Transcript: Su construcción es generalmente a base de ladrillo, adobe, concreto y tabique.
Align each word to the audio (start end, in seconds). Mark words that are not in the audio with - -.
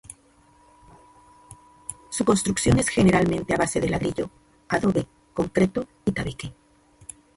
Su 2.09 2.25
construcción 2.25 2.79
es 2.79 2.89
generalmente 2.89 3.53
a 3.53 3.57
base 3.57 3.79
de 3.79 3.87
ladrillo, 3.87 4.31
adobe, 4.67 5.05
concreto 5.31 5.85
y 6.05 6.11
tabique. 6.11 6.51